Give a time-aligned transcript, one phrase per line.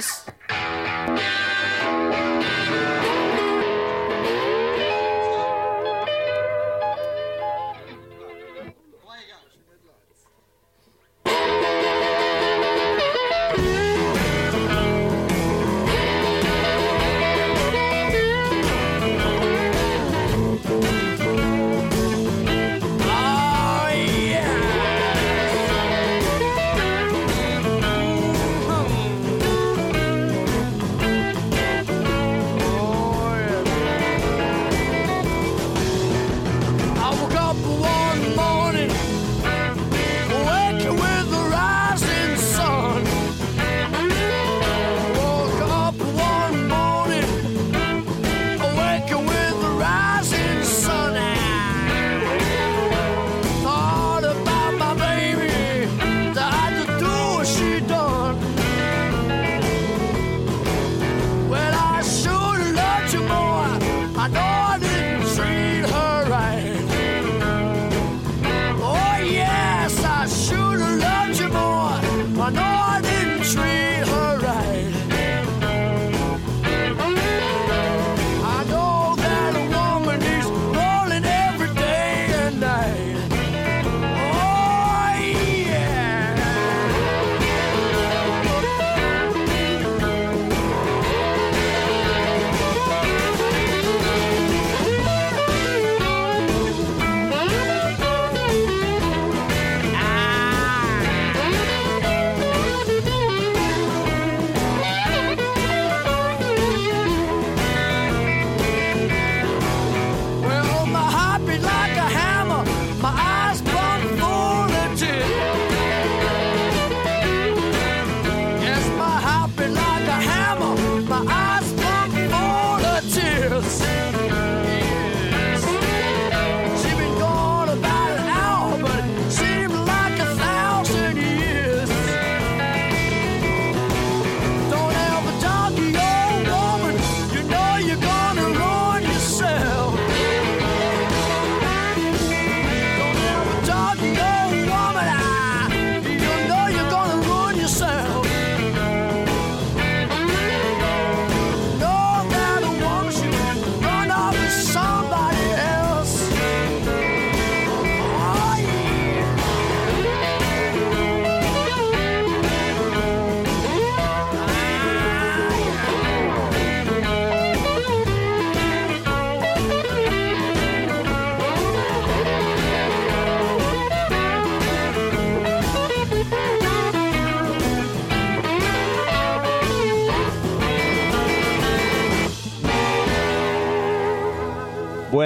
[0.00, 1.49] Lucas.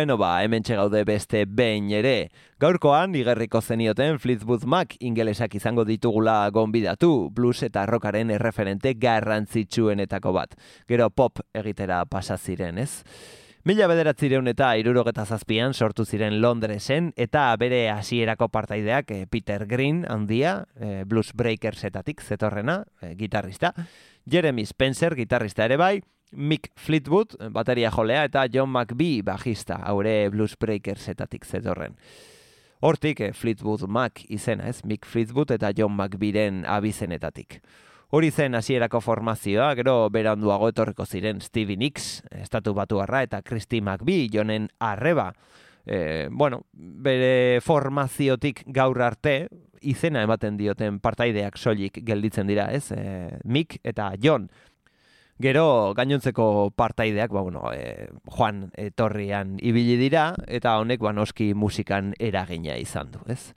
[0.05, 2.29] Bueno ba, hemen gaude beste behin ere.
[2.61, 10.53] Gaurkoan, igerriko zenioten Fleetwood Mac ingelesak izango ditugula gonbidatu, blues eta rockaren erreferente garrantzitsuenetako bat.
[10.87, 13.07] Gero pop egitera pasa ziren, ez?
[13.65, 20.05] Mila bederatzireun eta irurogeta zazpian sortu ziren Londresen eta bere hasierako partaideak eh, Peter Green
[20.05, 23.73] handia, e, Blues Breakersetatik zetorrena, e, gitarrista,
[24.29, 26.03] Jeremy Spencer, gitarrista ere bai,
[26.35, 31.97] Mick Fleetwood, bateria jolea, eta John McBee, bajista, haure Blues Breakersetatik zetorren.
[32.85, 34.85] Hortik, eh, Fleetwood Mac izena, ez?
[34.85, 37.61] Mick Fleetwood eta John McBeeren abizenetatik.
[38.15, 44.29] Hori zen hasierako formazioa, gero beranduago etorriko ziren Stevie Nicks, estatu batu eta Christy McBee,
[44.31, 45.33] jonen arreba.
[45.87, 49.49] E, bueno, bere formaziotik gaur arte,
[49.81, 52.93] izena ematen dioten partaideak soilik gelditzen dira, ez?
[52.93, 54.49] E, Mick eta John,
[55.43, 62.13] Gero gainontzeko partaideak, ba, bueno, e, Juan etorrian ibili dira, eta honek ba, noski musikan
[62.23, 63.53] eragina izan du, ez?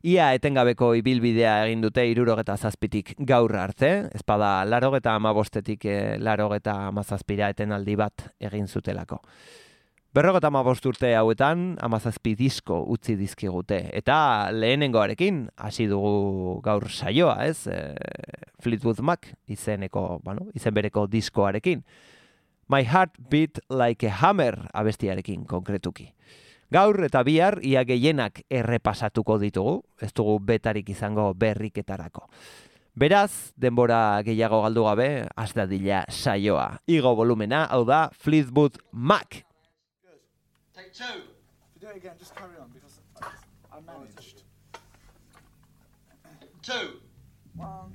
[0.00, 7.50] Ia etengabeko ibilbidea egin dute irurogeta zazpitik gaur arte, ezpada larogeta amabostetik e, larogeta amazazpira
[7.52, 9.20] etenaldi bat egin zutelako.
[10.10, 13.76] Berrogeta amabost urte hauetan, amazazpi disko utzi dizkigute.
[13.94, 17.68] Eta lehenengoarekin, hasi dugu gaur saioa, ez?
[17.70, 17.76] E,
[18.58, 21.84] Fleetwood Mac, izeneko, bueno, izen bereko diskoarekin.
[22.66, 26.08] My Heart Beat Like a Hammer, abestiarekin konkretuki.
[26.74, 32.24] Gaur eta bihar, ia gehienak errepasatuko ditugu, ez dugu betarik izango berriketarako.
[32.98, 35.08] Beraz, denbora gehiago galdu gabe,
[35.70, 36.80] dila saioa.
[36.88, 39.44] Igo volumena, hau da, Fleetwood Mac.
[40.92, 41.22] Take two.
[41.22, 44.42] If you do it again, just carry on because I, I managed.
[46.62, 47.00] Two.
[47.56, 47.92] One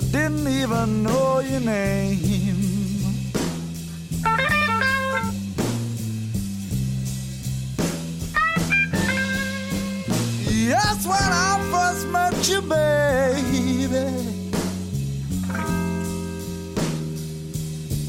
[0.00, 2.16] I didn't even know your name.
[10.48, 14.06] Yes, when I first met you, baby.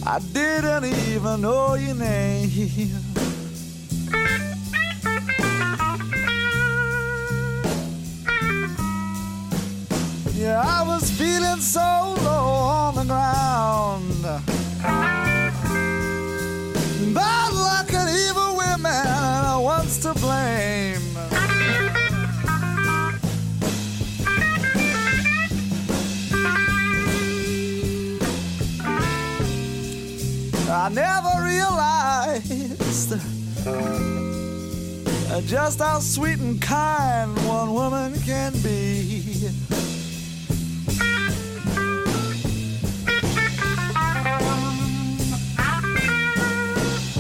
[0.06, 3.11] I didn't even know your name.
[35.52, 39.50] Just how sweet and kind one woman can be.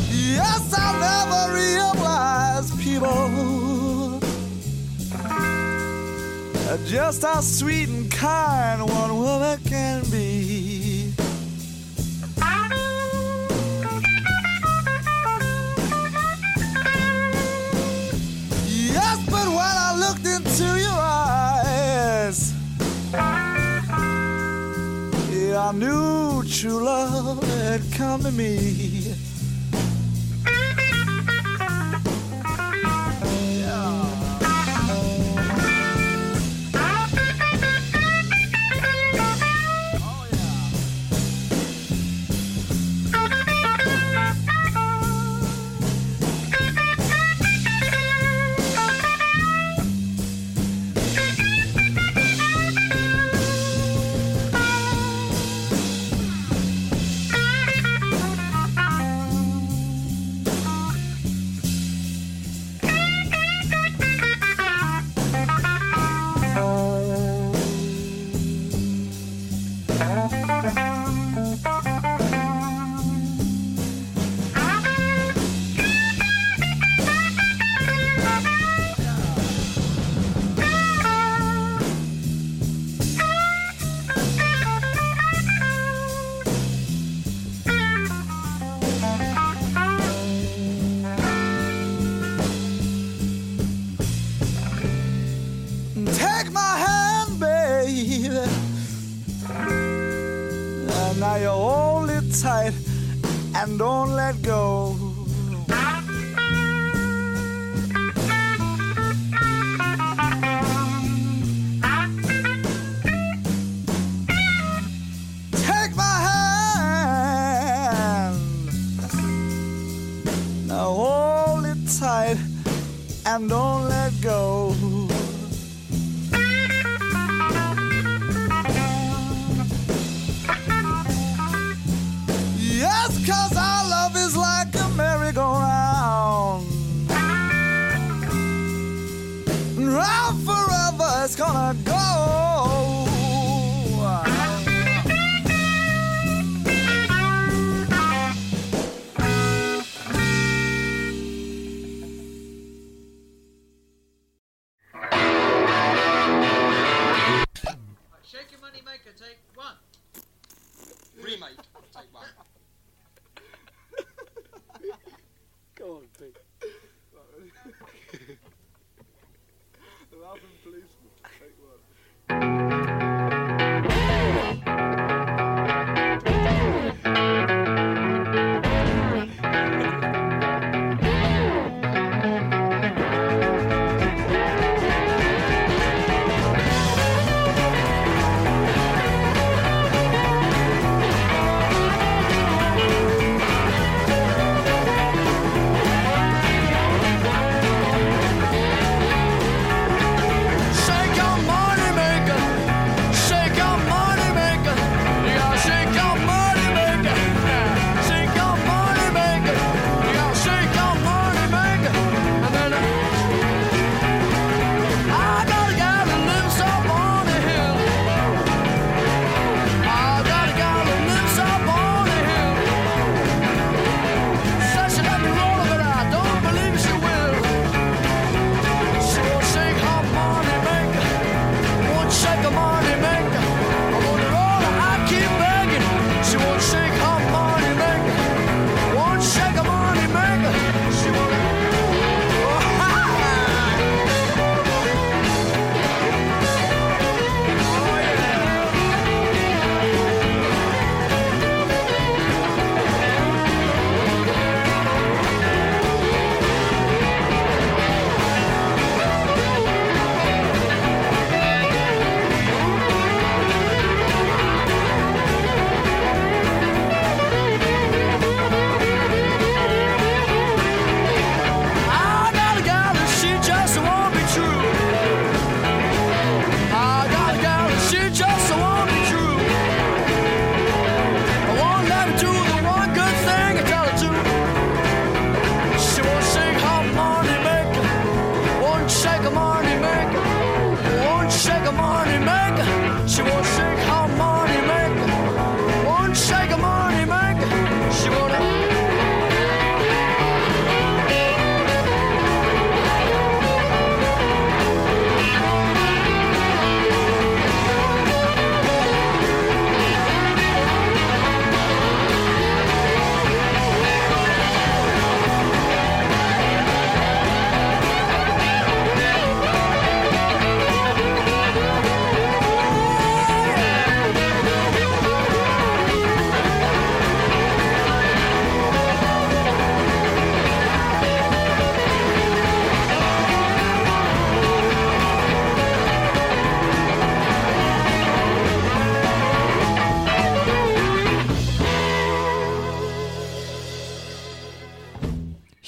[0.10, 4.22] Yes, I never realize people
[6.86, 10.01] just how sweet and kind one woman can
[25.74, 29.14] knew true love had come to me.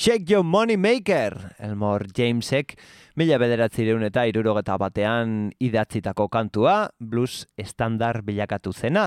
[0.03, 2.73] Check Your Money Maker, Elmore Jamesek,
[3.15, 9.05] mila bederatzireun eta irurogeta batean idatzitako kantua, blues estandar bilakatu zena,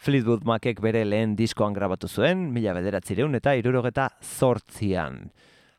[0.00, 5.26] Fleetwood Macek bere lehen diskoan grabatu zuen, mila bederatzireun eta irurogeta zortzian.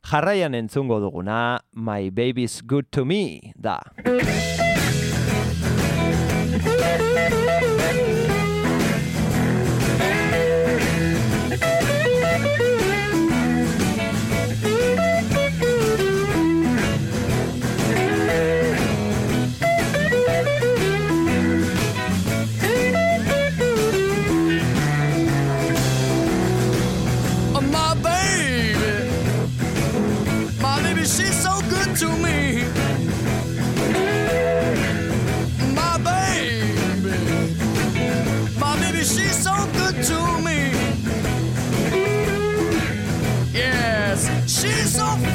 [0.06, 3.80] Jarraian entzungo duguna, My Baby's Good To Me, da.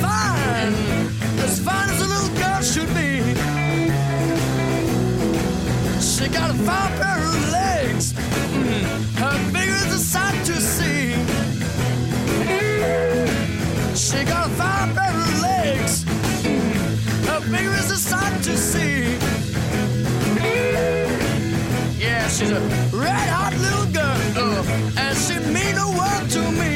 [0.00, 0.74] Fine,
[1.40, 3.34] as fine as a little girl should be.
[6.00, 8.82] She got a fine pair of legs, mm,
[9.18, 11.14] her figure's a sight to see.
[13.94, 19.18] She got a fine pair of legs, mm, her figure is a sight to see.
[21.98, 22.60] Yeah, she's a
[22.92, 24.64] red hot little girl,
[24.96, 26.75] and she mean the world to me.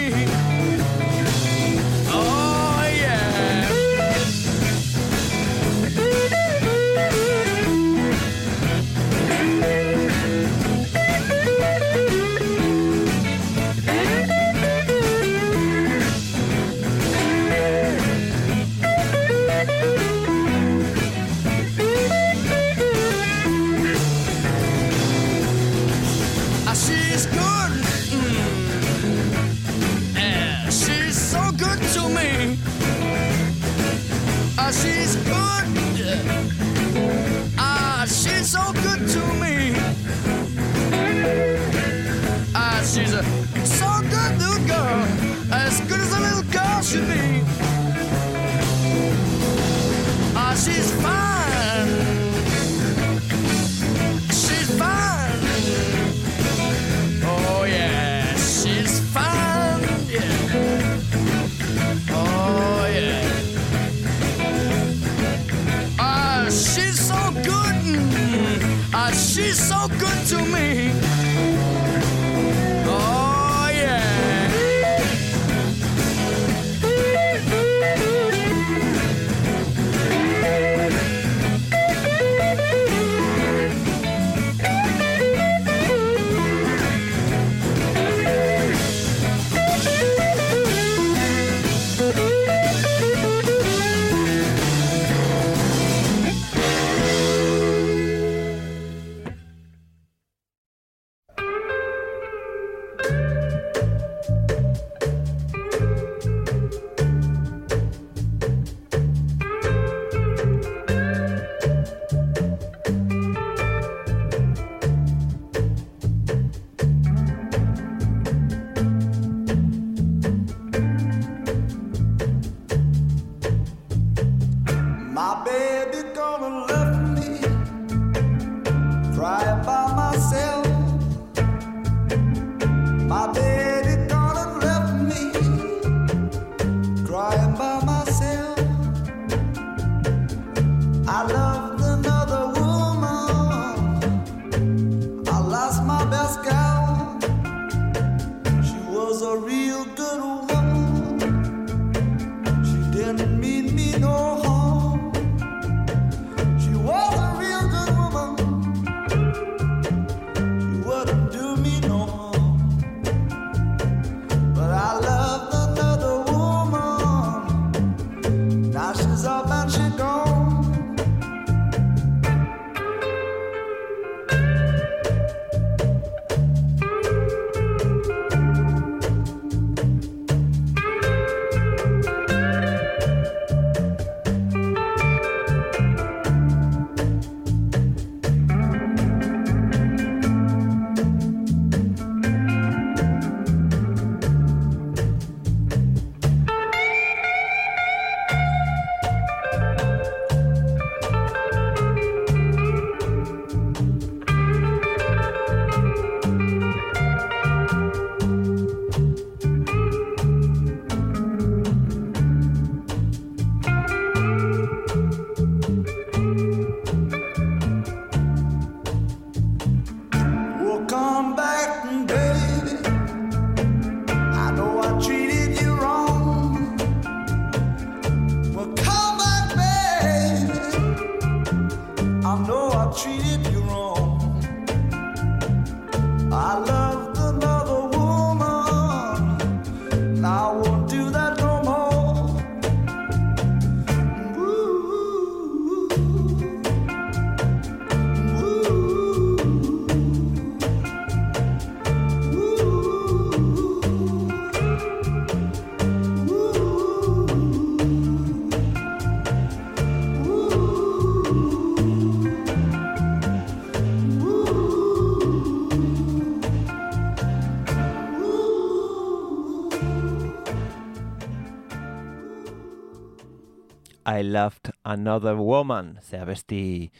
[274.20, 276.90] I Loved Another Woman, zea besti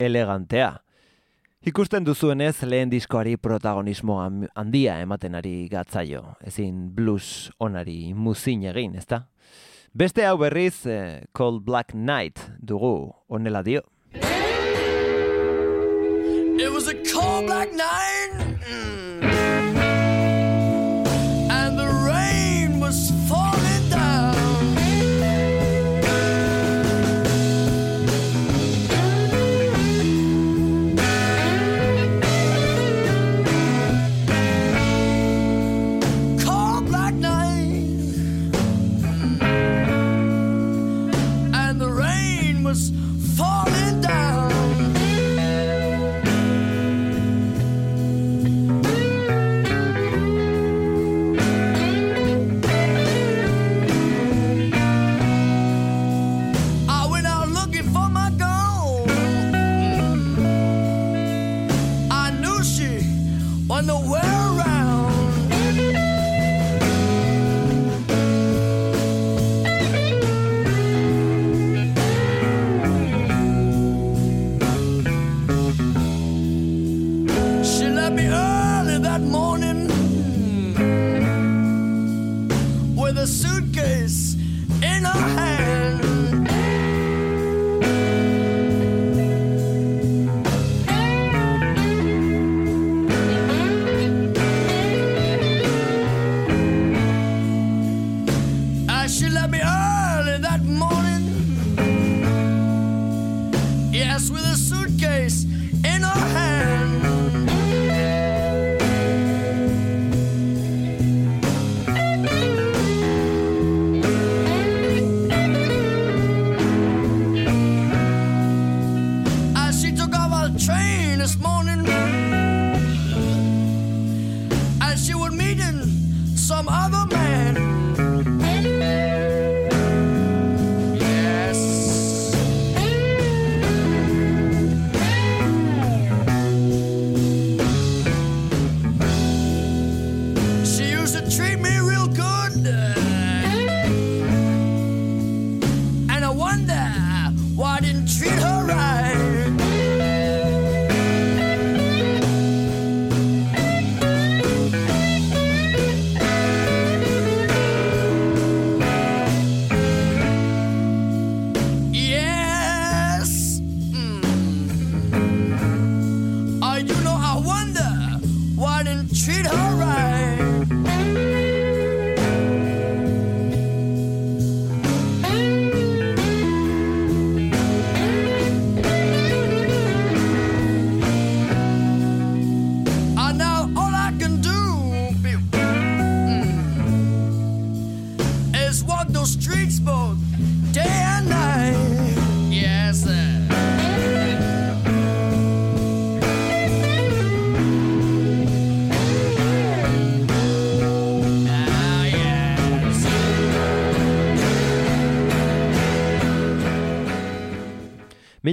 [0.00, 0.72] elegantea.
[1.66, 4.16] Ikusten duzuenez lehen diskoari protagonismo
[4.54, 9.22] handia ematen ari gatzaio, ezin blues onari muzin egin, ezta?
[9.94, 13.82] Beste hau berriz, eh, Cold Black Night dugu, onela dio.
[16.58, 19.57] It was a cold black night, mm.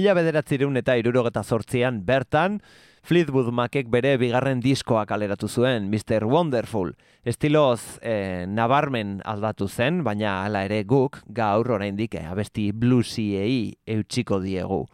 [0.06, 2.60] Mila bederatzireun eta irurogeta zortzian bertan,
[3.02, 6.22] Fleetwood Macek bere bigarren diskoa kaleratu zuen, Mr.
[6.30, 6.92] Wonderful.
[7.26, 14.38] Estiloz eh, nabarmen aldatu zen, baina hala ere guk gaur oraindik eh, abesti bluesiei eutxiko
[14.44, 14.84] diegu.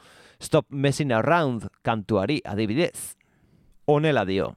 [0.41, 3.13] Stop Messing Around kantuari adibidez.
[3.85, 4.55] Honela dio.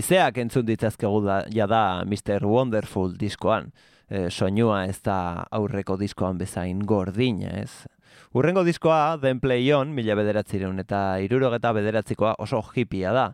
[0.00, 2.46] Aizeak entzun ditzazkegu da, jada Mr.
[2.48, 3.66] Wonderful diskoan.
[4.08, 7.84] E, soinua ez da aurreko diskoan bezain gordina, ez?
[8.32, 13.26] Urrengo diskoa, Den Play On, mila bederatzireun eta irurogeta bederatzikoa oso hipia da.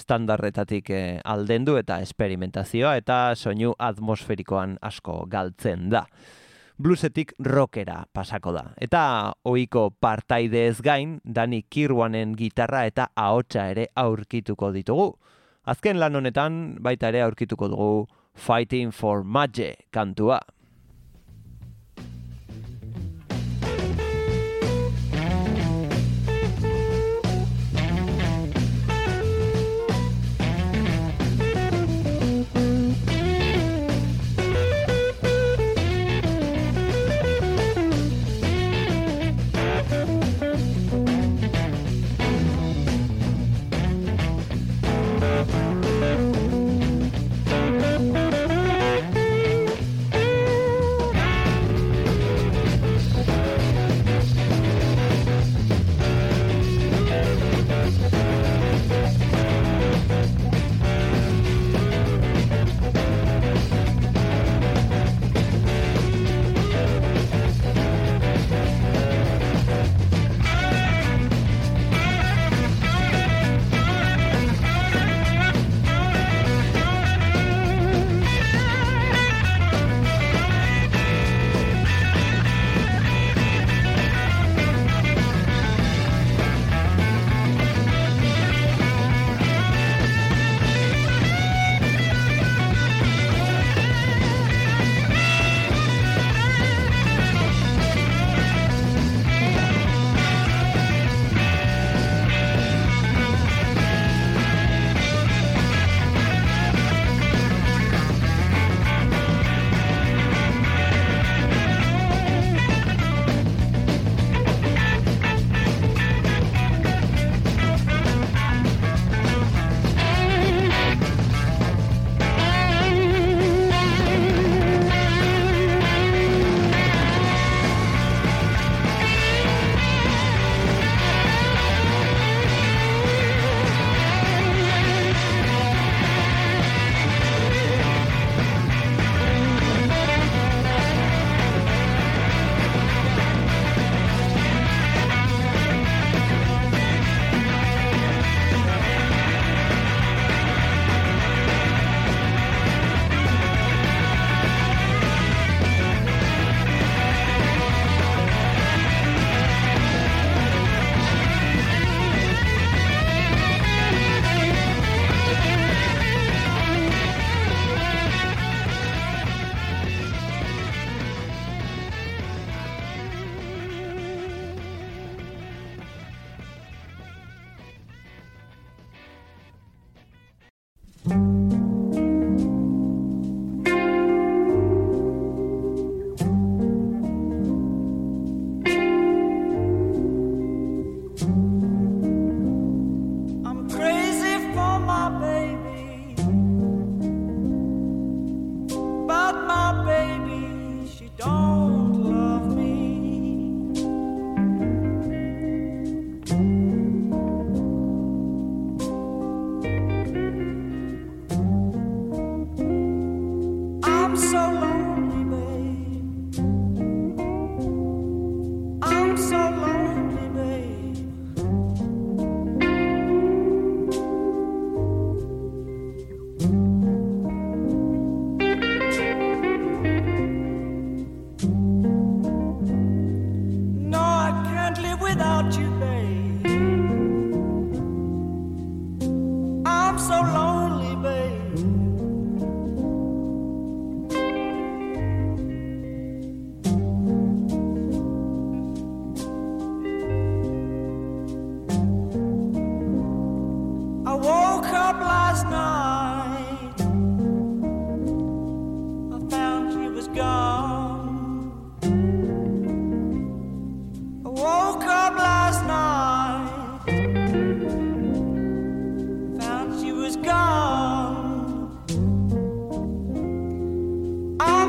[0.00, 6.06] Standarretatik eh, aldendu eta esperimentazioa eta soinu atmosferikoan asko galtzen da.
[6.80, 8.64] Bluesetik rockera pasako da.
[8.80, 9.04] Eta
[9.44, 15.12] ohiko partaide ez gain, Dani Kirwanen gitarra eta ahotsa ere aurkituko ditugu.
[15.64, 20.40] Azken lan honetan baita ere aurkituko dugu Fighting for Magic kantua.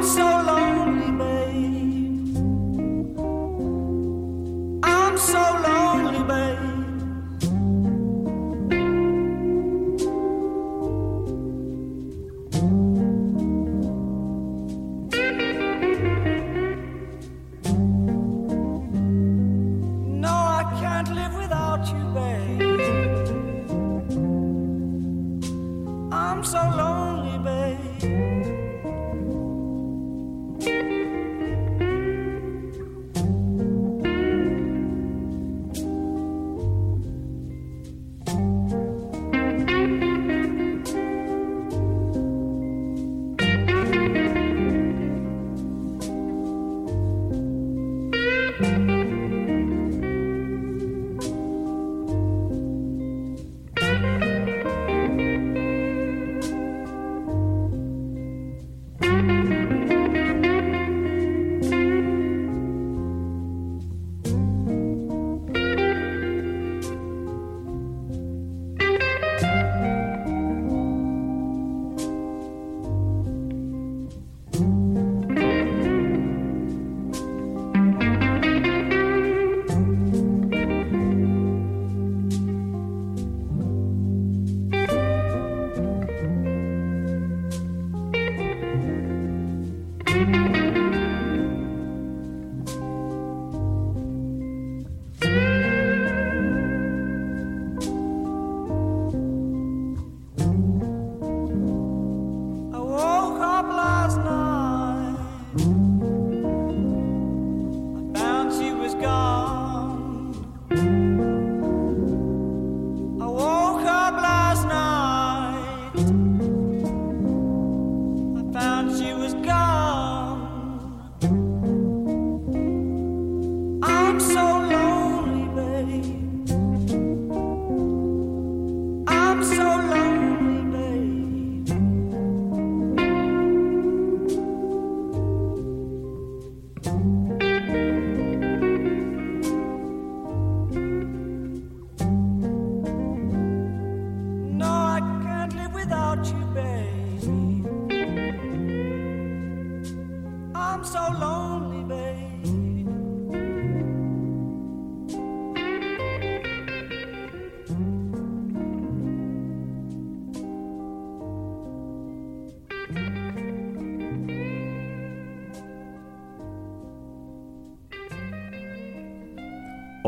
[0.05, 0.34] so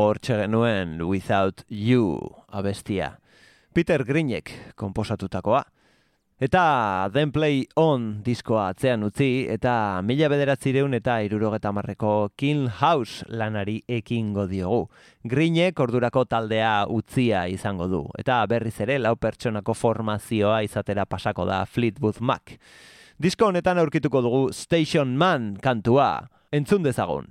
[0.08, 2.16] Hortxe genuen Without You
[2.48, 3.18] abestia.
[3.74, 5.60] Peter Greenek komposatutakoa.
[6.40, 13.26] Eta Then Play On diskoa atzean utzi eta mila bederatzireun eta irurogeta marreko King House
[13.28, 14.86] lanari ekingo diogu.
[15.28, 18.00] Greenek ordurako taldea utzia izango du.
[18.16, 22.54] Eta berriz ere lau pertsonako formazioa izatera pasako da Fleetwood Mac.
[23.18, 26.30] Disko honetan aurkituko dugu Station Man kantua.
[26.48, 27.28] Entzun dezagun.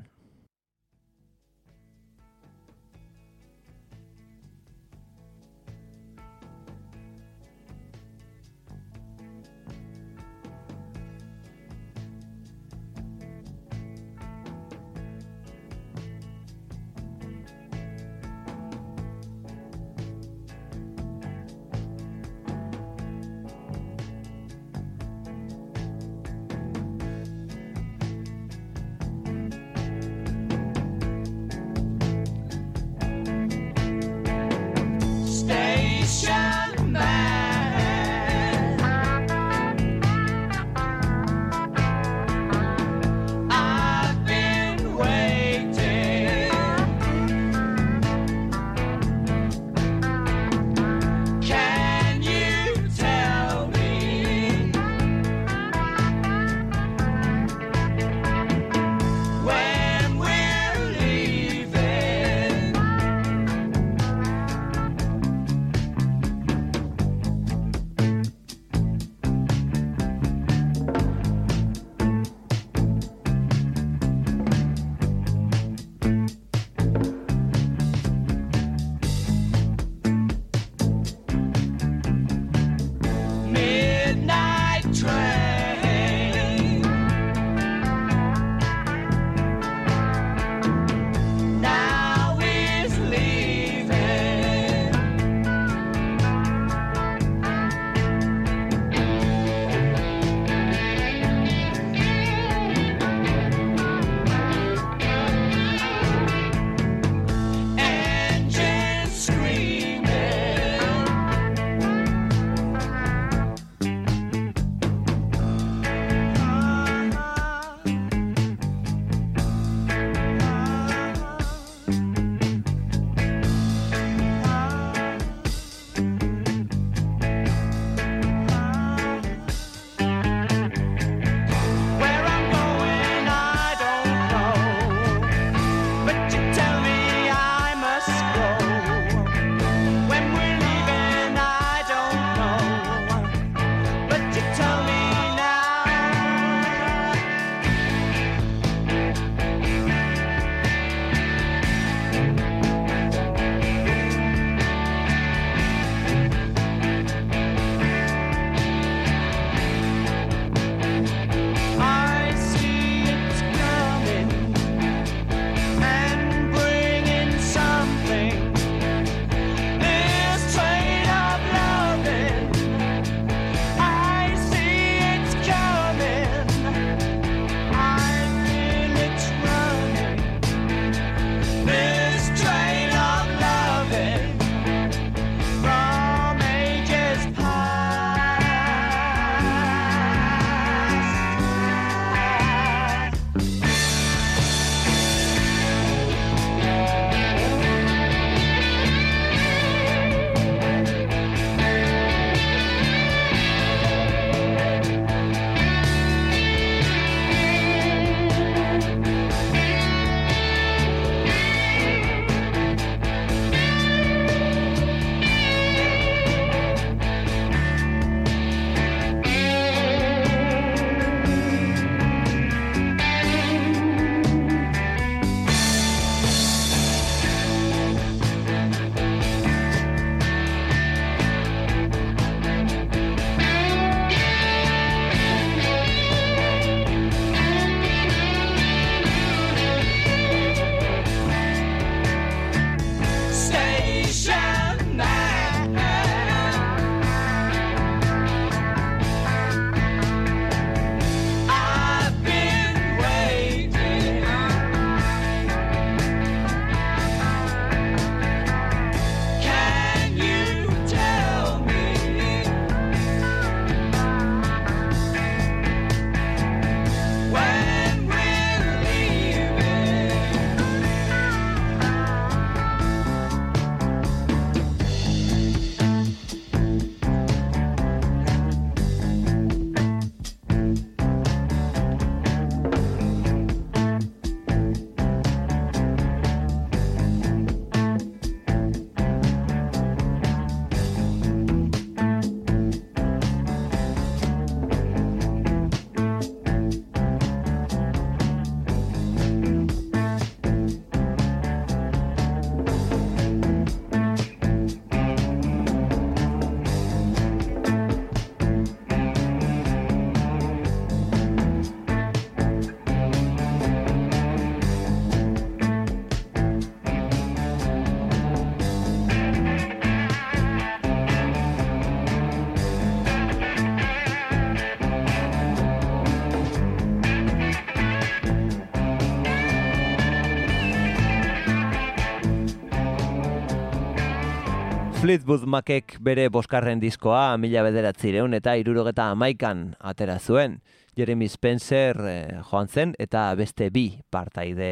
[335.07, 340.57] Fleetwood Macek bere boskarren diskoa mila bederatzireun eta irurogeta amaikan atera zuen.
[340.99, 344.67] Jeremy Spencer eh, joan zen eta beste bi partaide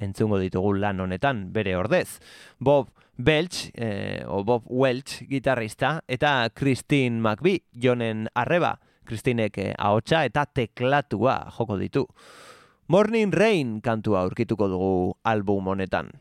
[0.00, 2.22] entzungo ditugu lan honetan bere ordez.
[2.56, 2.88] Bob
[3.18, 8.78] Belch, eh, o Bob Welch, gitarrista, eta Christine McVie, jonen arreba.
[9.04, 12.06] Christinek eh, ahotsa eta teklatua joko ditu.
[12.88, 16.14] Morning Rain kantua aurkituko dugu album honetan.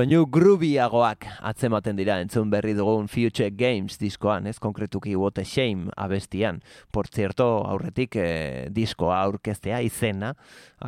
[0.00, 5.90] Soinu grubiagoak atzematen dira entzun berri dugun Future Games diskoan, ez konkretuki What a Shame
[5.92, 6.62] abestian.
[6.90, 10.30] Por cierto, aurretik eh, diskoa aurkeztea izena,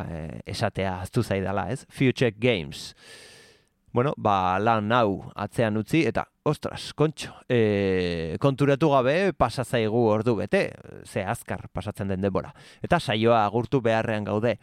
[0.01, 1.85] eh, esatea aztu zaidala, ez?
[1.93, 2.95] Future Games.
[3.93, 10.39] Bueno, ba, lan hau atzean utzi, eta, ostras, kontxo, e, konturatu gabe pasa zaigu ordu
[10.39, 10.63] bete,
[11.05, 12.55] ze azkar pasatzen den denbora.
[12.81, 14.57] Eta saioa agurtu beharrean gaude.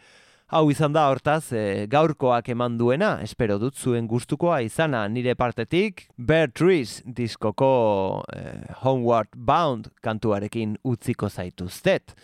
[0.50, 6.08] Hau izan da hortaz, e, gaurkoak eman duena, espero dut zuen gustukoa izana nire partetik,
[6.18, 8.40] Bear Trees diskoko e,
[8.80, 12.16] Homeward Bound kantuarekin utziko zaituztet.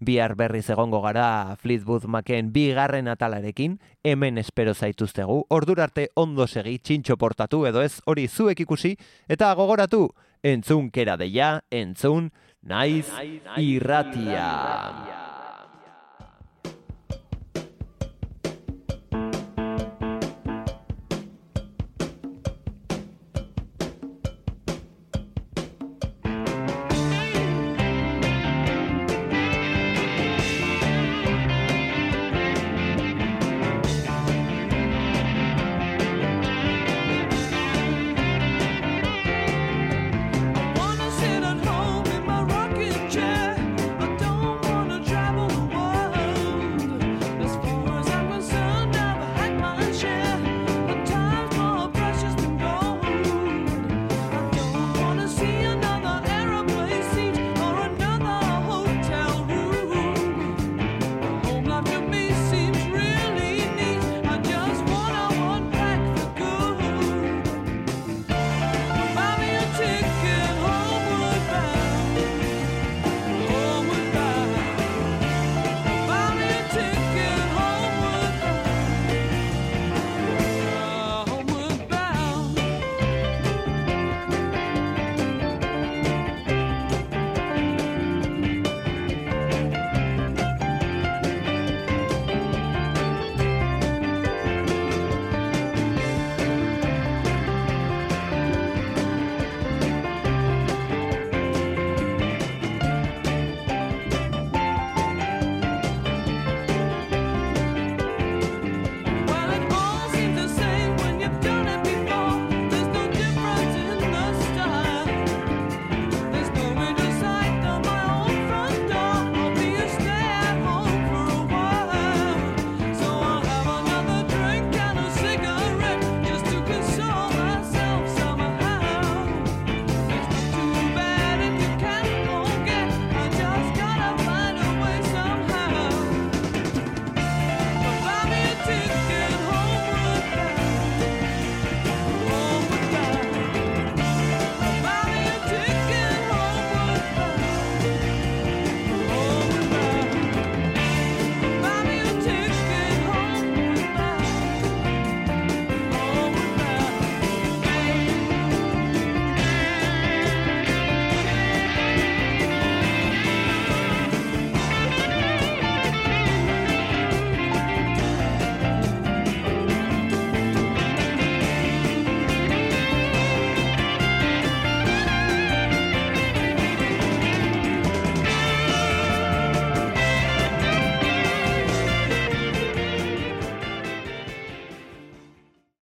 [0.00, 7.18] Bihar berriz egongo gara Fleetwood Macen bigarren atalarekin, hemen espero zaituztegu, ordurarte ondo segi txintxo
[7.20, 8.96] portatu edo ez hori zuek ikusi,
[9.28, 10.06] eta gogoratu,
[10.40, 12.32] entzun kera deia, entzun,
[12.64, 13.12] naiz
[13.60, 15.33] irratia.